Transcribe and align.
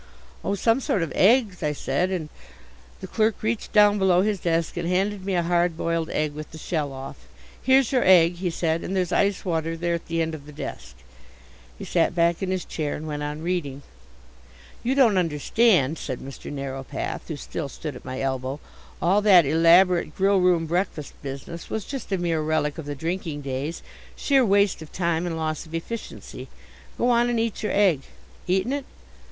"Oh, 0.43 0.55
some 0.55 0.79
sort 0.79 1.03
of 1.03 1.11
eggs," 1.13 1.61
I 1.61 1.73
said, 1.73 2.09
"and" 2.09 2.29
The 3.01 3.07
clerk 3.07 3.43
reached 3.43 3.71
down 3.71 3.99
below 3.99 4.23
his 4.23 4.39
desk 4.39 4.75
and 4.75 4.87
handed 4.89 5.23
me 5.23 5.35
a 5.35 5.43
hard 5.43 5.77
boiled 5.77 6.09
egg 6.09 6.33
with 6.33 6.49
the 6.49 6.57
shell 6.57 6.91
off. 6.91 7.27
"Here's 7.61 7.91
your 7.91 8.01
egg," 8.03 8.37
he 8.37 8.49
said. 8.49 8.83
"And 8.83 8.95
there's 8.95 9.11
ice 9.11 9.45
water 9.45 9.77
there 9.77 9.93
at 9.93 10.07
the 10.07 10.19
end 10.19 10.33
of 10.33 10.47
the 10.47 10.51
desk." 10.51 10.95
He 11.77 11.85
sat 11.85 12.15
back 12.15 12.41
in 12.41 12.49
his 12.49 12.65
chair 12.65 12.95
and 12.95 13.05
went 13.05 13.21
on 13.21 13.43
reading. 13.43 13.83
"You 14.81 14.95
don't 14.95 15.19
understand," 15.19 15.99
said 15.99 16.17
Mr 16.19 16.51
Narrowpath, 16.51 17.27
who 17.27 17.35
still 17.35 17.69
stood 17.69 17.95
at 17.95 18.03
my 18.03 18.19
elbow. 18.21 18.59
"All 19.03 19.21
that 19.21 19.45
elaborate 19.45 20.15
grill 20.15 20.41
room 20.41 20.65
breakfast 20.65 21.13
business 21.21 21.69
was 21.69 21.85
just 21.85 22.11
a 22.11 22.17
mere 22.17 22.41
relic 22.41 22.79
of 22.79 22.87
the 22.87 22.95
drinking 22.95 23.41
days 23.41 23.83
sheer 24.15 24.43
waste 24.43 24.81
of 24.81 24.91
time 24.91 25.27
and 25.27 25.37
loss 25.37 25.67
of 25.67 25.75
efficiency. 25.75 26.47
Go 26.97 27.11
on 27.11 27.29
and 27.29 27.39
eat 27.39 27.61
your 27.61 27.71
egg. 27.71 28.01
Eaten 28.47 28.73
it? 28.73 28.85